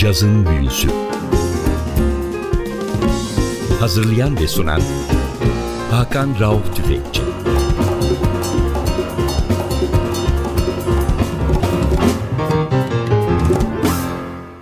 [0.00, 0.88] Cazın Büyüsü
[3.80, 4.80] Hazırlayan ve sunan
[5.90, 7.22] Hakan Rauf Tüfekçi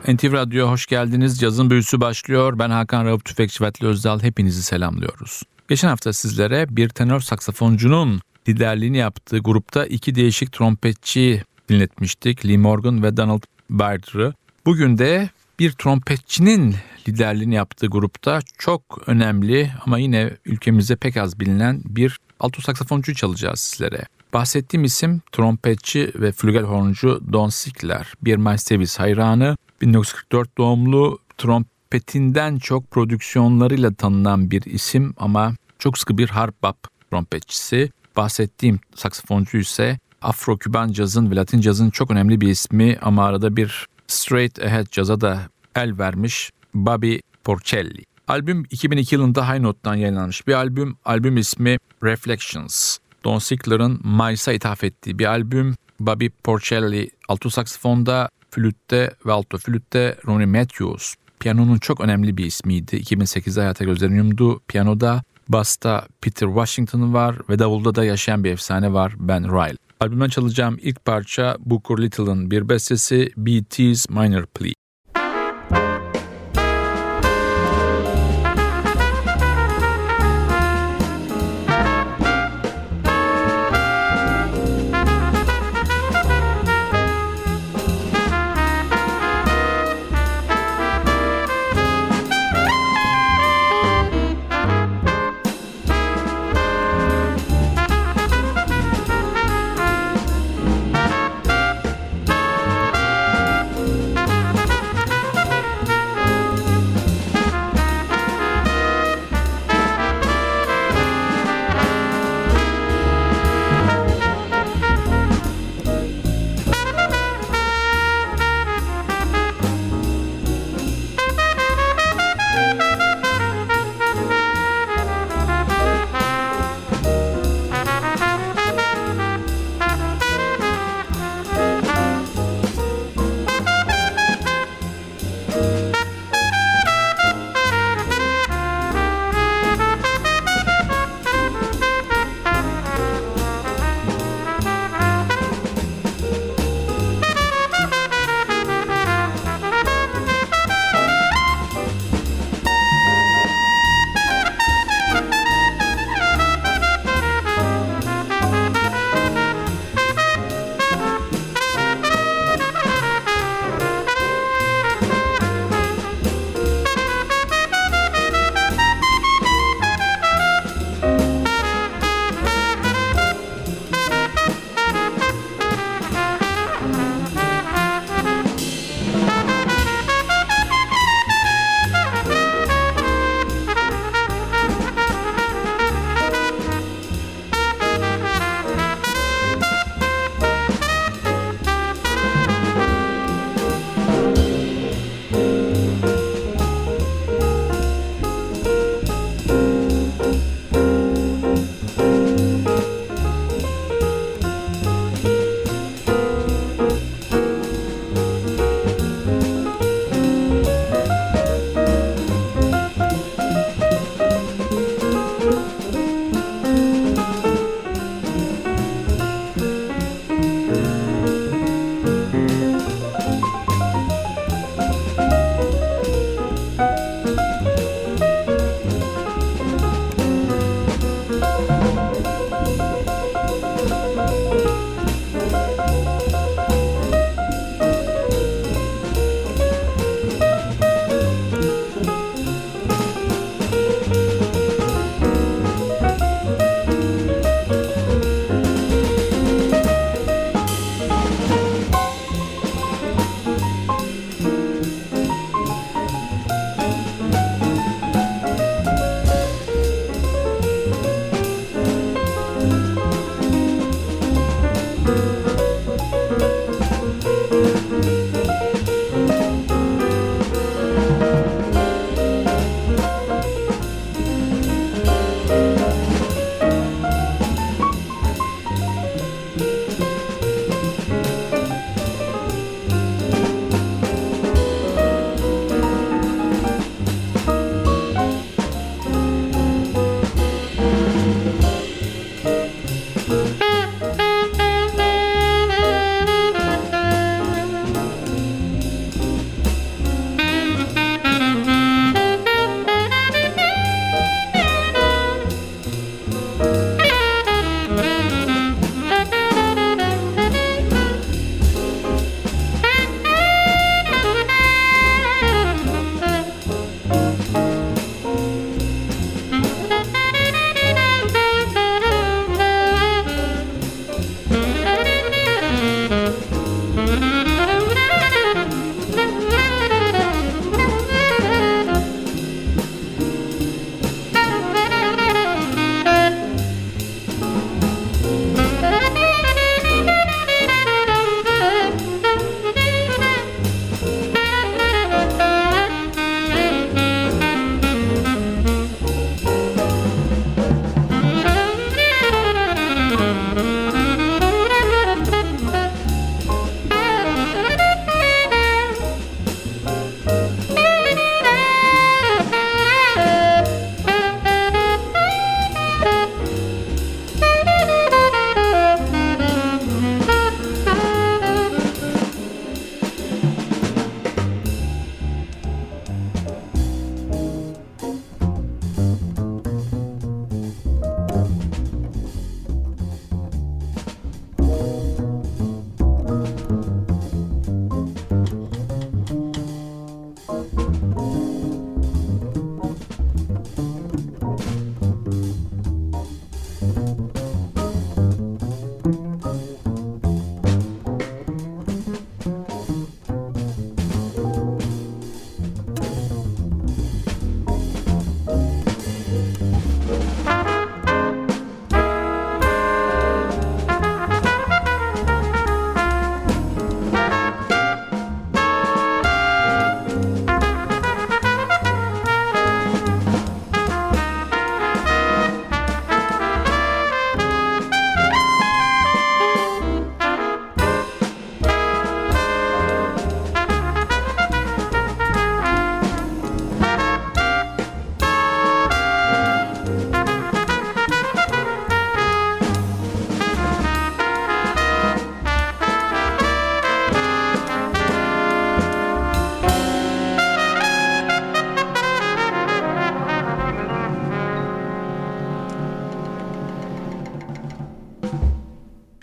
[0.09, 1.41] NTV Radyo hoş geldiniz.
[1.41, 2.59] Cazın büyüsü başlıyor.
[2.59, 4.23] Ben Hakan Rauf Tüfekçi Vatli Özdal.
[4.23, 5.43] Hepinizi selamlıyoruz.
[5.69, 12.47] Geçen hafta sizlere bir tenor saksafoncunun liderliğini yaptığı grupta iki değişik trompetçi dinletmiştik.
[12.47, 14.35] Lee Morgan ve Donald Byrde'ı.
[14.69, 16.75] Bugün de bir trompetçinin
[17.09, 23.61] liderliğini yaptığı grupta çok önemli ama yine ülkemizde pek az bilinen bir alto saksafoncu çalacağız
[23.61, 24.05] sizlere.
[24.33, 33.95] Bahsettiğim isim trompetçi ve flügelhorncu Don Sickler, bir Miles hayranı, 1944 doğumlu trompetinden çok prodüksiyonlarıyla
[33.95, 36.79] tanınan bir isim ama çok sıkı bir harp bap
[37.11, 37.91] trompetçisi.
[38.17, 43.87] Bahsettiğim saksafoncu ise Afro-Küban cazın ve Latin cazın çok önemli bir ismi ama arada bir
[44.09, 48.05] straight ahead caza da el vermiş Bobby Porcelli.
[48.29, 50.97] Albüm 2002 yılında High Note'dan yayınlanmış bir albüm.
[51.05, 52.99] Albüm ismi Reflections.
[53.25, 55.75] Don Sickler'ın Miles'a ithaf ettiği bir albüm.
[56.01, 61.15] Bobby Porcelli alto saksafonda, flütte ve alto flütte Ronnie Matthews.
[61.41, 62.97] Piyanonun çok önemli bir ismiydi.
[62.97, 64.61] 2008'de hayata gözlerini yumdu.
[64.69, 69.88] Piyanoda, basta Peter Washington var ve davulda da yaşayan bir efsane var Ben Ryle.
[70.01, 74.73] Albümden çalacağım ilk parça Booker Little'ın bir bestesi B.T.'s Minor Plea.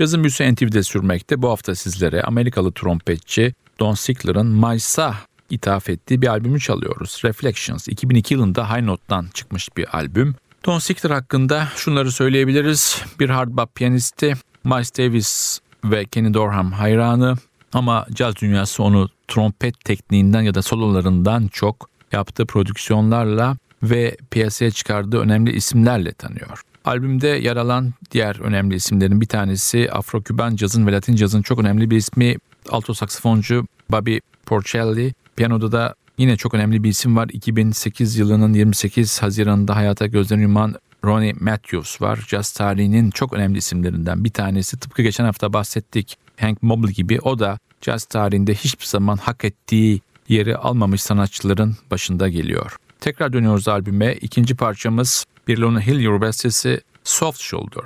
[0.05, 1.41] Cazın büyüsü NTV'de sürmekte.
[1.41, 5.15] Bu hafta sizlere Amerikalı trompetçi Don Sickler'ın Miles'a
[5.49, 7.21] ithaf ettiği bir albümü çalıyoruz.
[7.23, 10.35] Reflections 2002 yılında High Note'dan çıkmış bir albüm.
[10.65, 13.01] Don Sickler hakkında şunları söyleyebiliriz.
[13.19, 17.35] Bir hard bop piyanisti, Miles Davis ve Kenny Dorham hayranı
[17.73, 25.19] ama caz dünyası onu trompet tekniğinden ya da sololarından çok yaptığı prodüksiyonlarla ve piyasaya çıkardığı
[25.19, 26.61] önemli isimlerle tanıyor.
[26.85, 31.89] Albümde yer alan diğer önemli isimlerin bir tanesi Afro-Küban cazın ve Latin cazın çok önemli
[31.89, 32.35] bir ismi
[32.69, 35.13] alto saksafoncu Bobby Porcelli.
[35.35, 37.29] Piyanoda da yine çok önemli bir isim var.
[37.33, 42.25] 2008 yılının 28 Haziran'da hayata gözlerini yuman Ronnie Matthews var.
[42.27, 44.79] Jazz tarihinin çok önemli isimlerinden bir tanesi.
[44.79, 50.01] Tıpkı geçen hafta bahsettik Hank Mobley gibi o da caz tarihinde hiçbir zaman hak ettiği
[50.29, 52.77] yeri almamış sanatçıların başında geliyor.
[53.05, 54.13] Tekrar dönüyoruz albüme.
[54.13, 57.85] İkinci parçamız bir Lona Hill bestesi Soft Shoulder.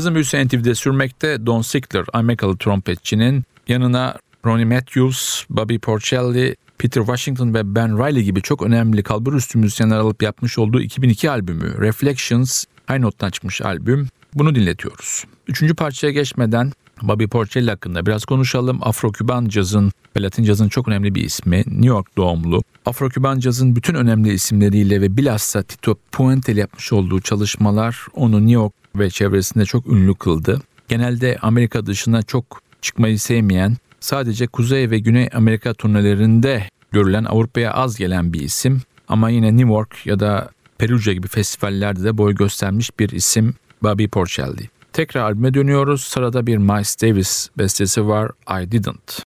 [0.00, 7.54] Cazın büyüsü NTV'de sürmekte Don Sickler, Amerikalı trompetçinin yanına Ronnie Matthews, Bobby Porcelli, Peter Washington
[7.54, 12.64] ve Ben Riley gibi çok önemli kalbur üstü müzisyenler alıp yapmış olduğu 2002 albümü Reflections,
[12.90, 14.08] High Note'dan çıkmış albüm.
[14.34, 15.24] Bunu dinletiyoruz.
[15.48, 18.78] Üçüncü parçaya geçmeden Bobby Porcelli hakkında biraz konuşalım.
[18.82, 21.56] Afro-Küban cazın ve Latin cazın çok önemli bir ismi.
[21.56, 22.62] New York doğumlu.
[22.86, 28.52] Afro-Küban cazın bütün önemli isimleriyle ve bilhassa Tito Puente ile yapmış olduğu çalışmalar onu New
[28.52, 30.62] York ve çevresinde çok ünlü kıldı.
[30.88, 37.96] Genelde Amerika dışına çok çıkmayı sevmeyen, sadece Kuzey ve Güney Amerika turnelerinde görülen Avrupa'ya az
[37.96, 38.82] gelen bir isim.
[39.08, 44.06] Ama yine New York ya da Perugia gibi festivallerde de boy göstermiş bir isim Bobby
[44.06, 44.70] Porcelli.
[45.00, 46.04] Tekrar albüme dönüyoruz.
[46.04, 48.30] Sırada bir Miles Davis bestesi var
[48.62, 49.29] I Didn't.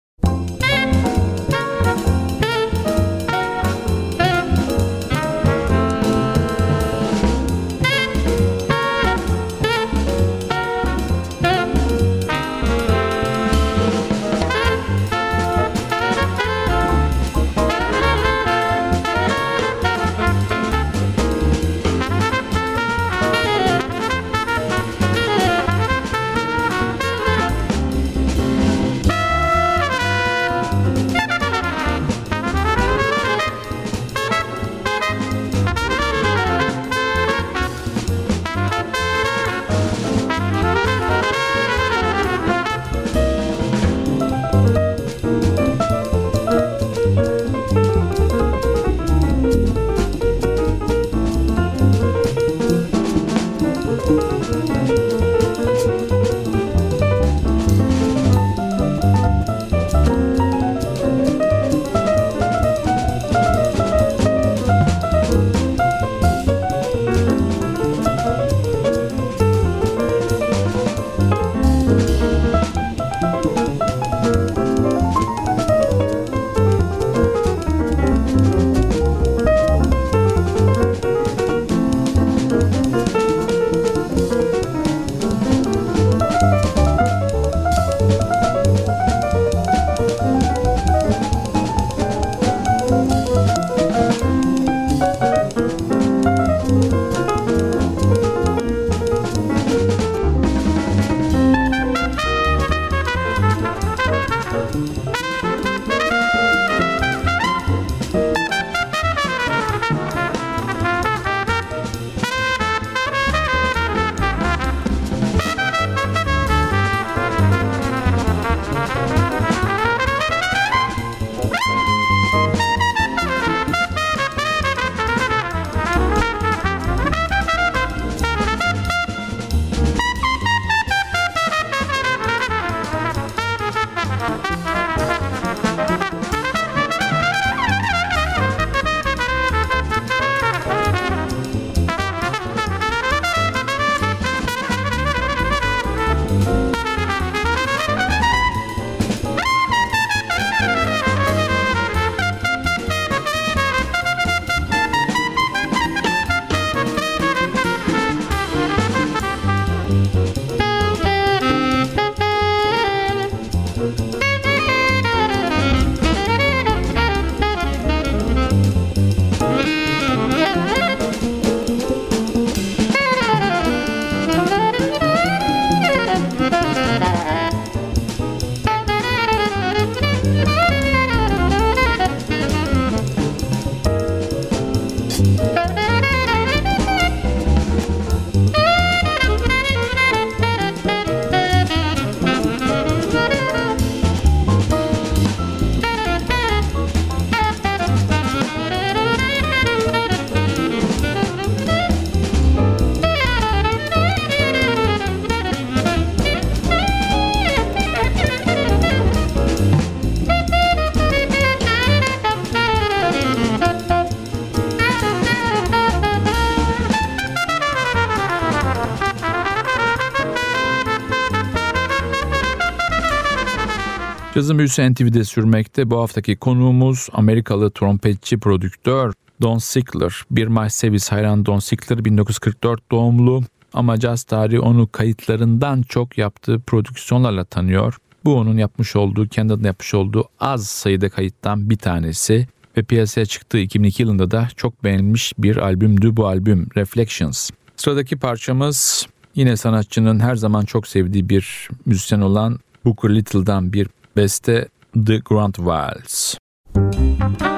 [224.43, 225.89] Cazın büyüsü NTV'de sürmekte.
[225.89, 230.21] Bu haftaki konuğumuz Amerikalı trompetçi prodüktör Don Sickler.
[230.31, 236.59] Bir Miles Davis hayran Don Sickler 1944 doğumlu ama caz tarihi onu kayıtlarından çok yaptığı
[236.59, 237.97] prodüksiyonlarla tanıyor.
[238.25, 243.25] Bu onun yapmış olduğu, kendi adına yapmış olduğu az sayıda kayıttan bir tanesi ve piyasaya
[243.25, 247.49] çıktığı 2002 yılında da çok beğenilmiş bir albümdü bu albüm Reflections.
[247.75, 254.69] Sıradaki parçamız yine sanatçının her zaman çok sevdiği bir müzisyen olan Booker Little'dan bir beste
[254.93, 256.37] The Grand Vals.
[256.75, 257.52] Müzik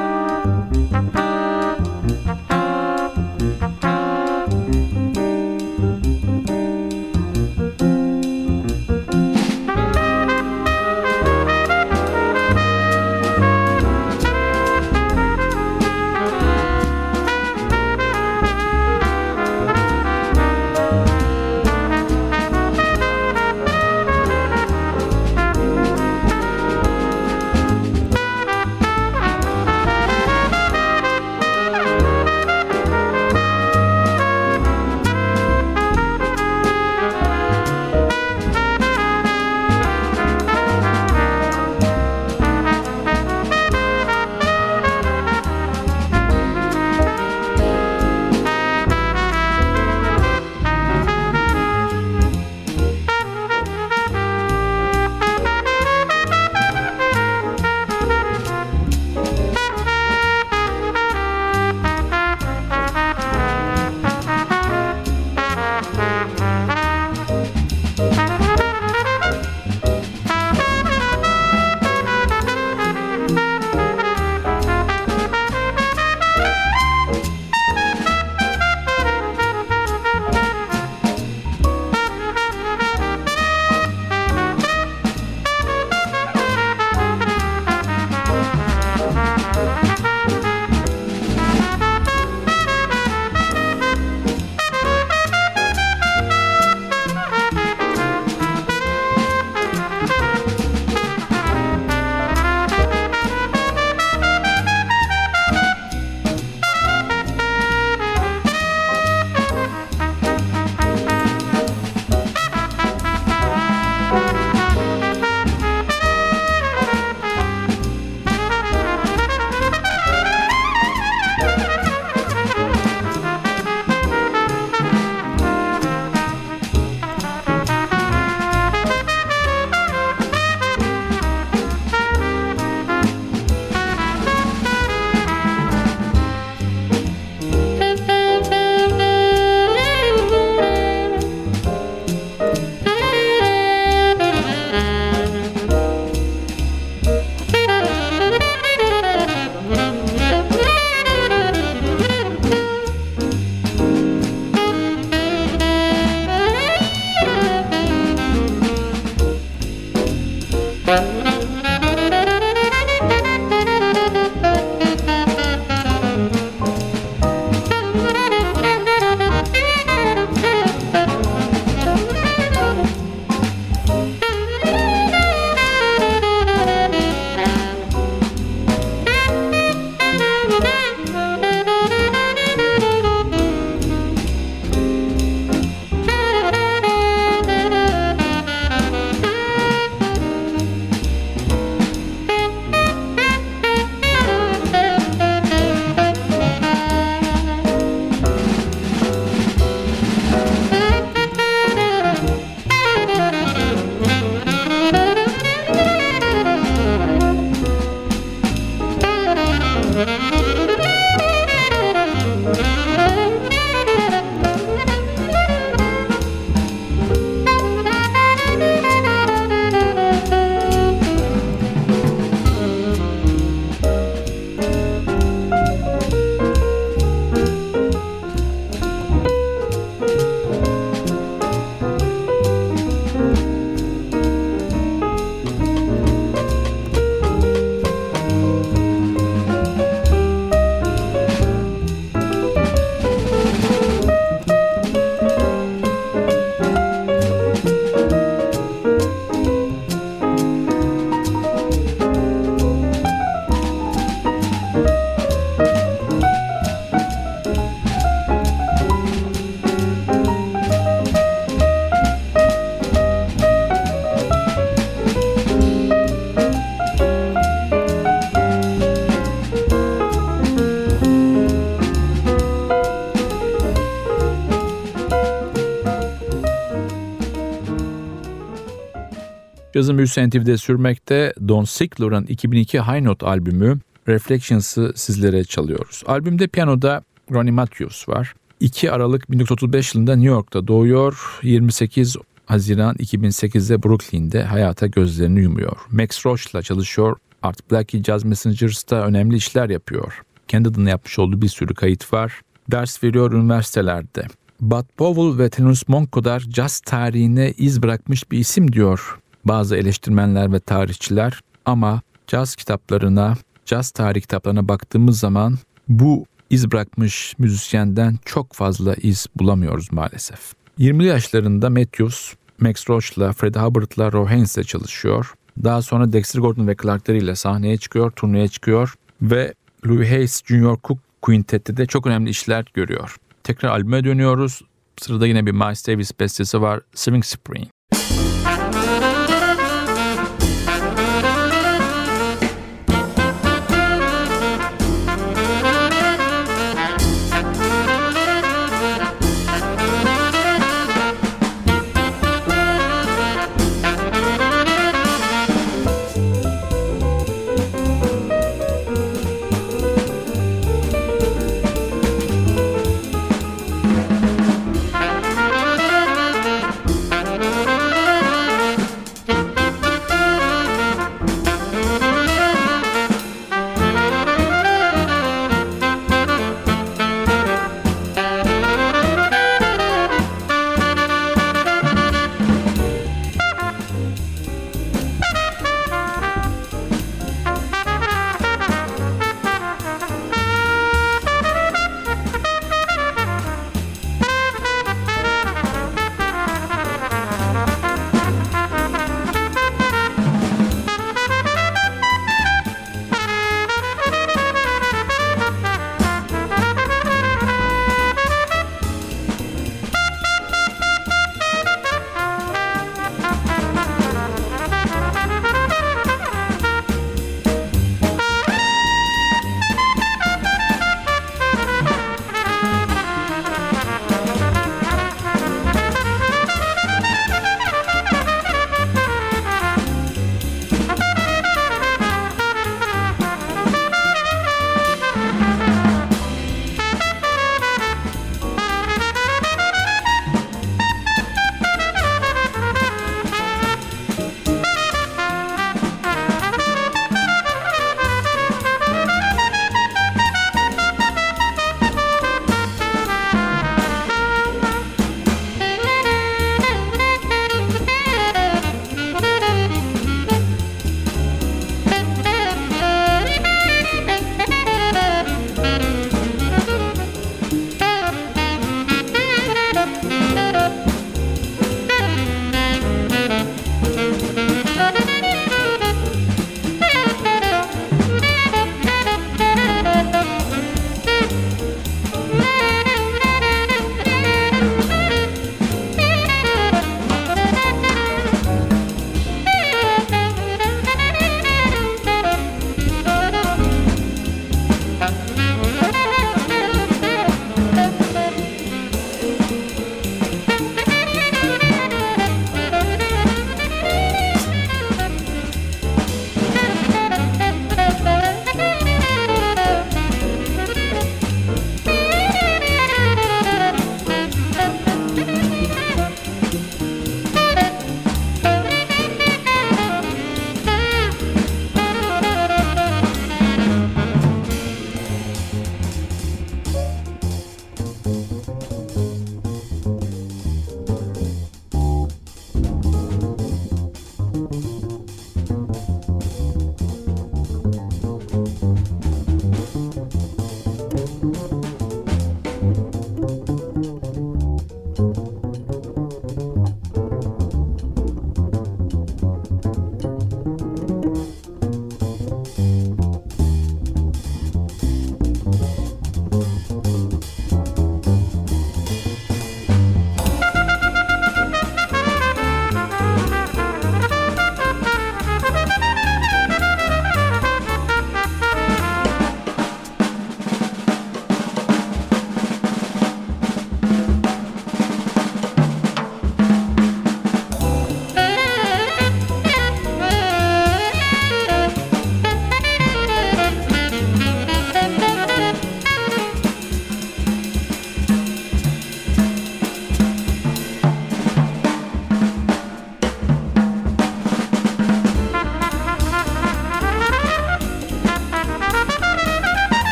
[279.75, 286.03] Cazın büyüsü NTV'de sürmekte Don Sickler'ın 2002 High Note albümü Reflections'ı sizlere çalıyoruz.
[286.05, 288.33] Albümde piyanoda Ronnie Matthews var.
[288.59, 291.39] 2 Aralık 1935 yılında New York'ta doğuyor.
[291.43, 295.77] 28 Haziran 2008'de Brooklyn'de hayata gözlerini yumuyor.
[295.91, 297.17] Max Roach'la çalışıyor.
[297.43, 300.21] Art Blakey Jazz Messengers'ta önemli işler yapıyor.
[300.47, 302.41] Kendi adına yapmış olduğu bir sürü kayıt var.
[302.71, 304.25] Ders veriyor üniversitelerde.
[304.61, 310.53] Bud Powell ve Thelonious Monk kadar caz tarihine iz bırakmış bir isim diyor bazı eleştirmenler
[310.53, 318.53] ve tarihçiler ama caz kitaplarına, caz tarih kitaplarına baktığımız zaman bu iz bırakmış müzisyenden çok
[318.53, 320.53] fazla iz bulamıyoruz maalesef.
[320.79, 325.33] 20'li yaşlarında Matthews, Max Roach'la, Fred Hubbard'la, Roy Haynes'le çalışıyor.
[325.63, 329.53] Daha sonra Dexter Gordon ve Clark Terry ile sahneye çıkıyor, turneye çıkıyor ve
[329.87, 333.15] Louis Hayes Junior Cook Quintet'te de çok önemli işler görüyor.
[333.43, 334.61] Tekrar albüme dönüyoruz.
[334.97, 337.67] Sırada yine bir Miles Davis bestesi var, Swing Spring.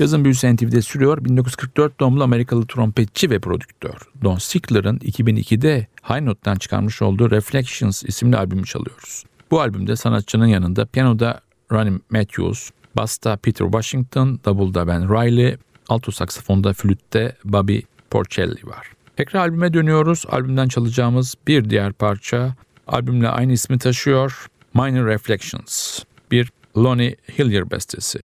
[0.00, 1.24] Cazın büyüsü NTV'de sürüyor.
[1.24, 8.36] 1944 doğumlu Amerikalı trompetçi ve prodüktör Don Sickler'ın 2002'de High Note'dan çıkarmış olduğu Reflections isimli
[8.36, 9.24] albümü çalıyoruz.
[9.50, 11.40] Bu albümde sanatçının yanında piyanoda
[11.72, 15.56] Ronnie Matthews, basta Peter Washington, davulda Ben Riley,
[15.88, 17.78] alto saksafonda flütte Bobby
[18.10, 18.86] Porcelli var.
[19.16, 20.24] Tekrar albüme dönüyoruz.
[20.28, 22.54] Albümden çalacağımız bir diğer parça
[22.86, 24.46] albümle aynı ismi taşıyor.
[24.74, 26.02] Minor Reflections.
[26.30, 28.20] Bir Lonnie Hillier bestesi.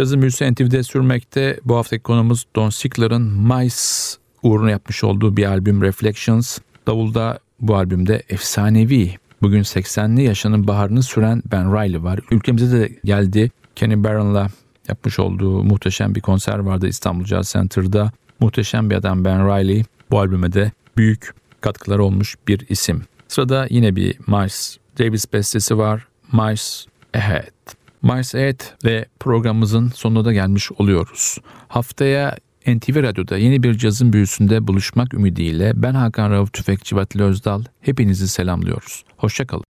[0.00, 1.60] Cazı Mülse NTV'de sürmekte.
[1.64, 3.76] Bu haftaki konumuz Don Sickler'ın Mice
[4.42, 6.58] uğruna yapmış olduğu bir albüm Reflections.
[6.86, 12.20] Davulda bu albümde efsanevi bugün 80'li yaşının baharını süren Ben Riley var.
[12.30, 13.50] Ülkemize de geldi.
[13.76, 14.48] Kenny Barron'la
[14.88, 18.12] yapmış olduğu muhteşem bir konser vardı İstanbul Jazz Center'da.
[18.40, 19.84] Muhteşem bir adam Ben Riley.
[20.10, 23.02] Bu albüme de büyük katkıları olmuş bir isim.
[23.28, 26.06] Sırada yine bir Miles Davis bestesi var.
[26.32, 27.59] Miles Ahead.
[28.02, 31.38] Mars Evet ve programımızın sonuna da gelmiş oluyoruz.
[31.68, 32.36] Haftaya
[32.66, 38.28] NTV Radyo'da yeni bir cazın büyüsünde buluşmak ümidiyle ben Hakan Rauf Tüfekçi Vatili Özdal hepinizi
[38.28, 39.04] selamlıyoruz.
[39.16, 39.69] Hoşçakalın.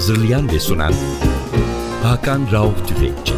[0.00, 0.92] Hazırlayan ve sunan
[2.02, 3.29] Hakan Rauf Tüfekçi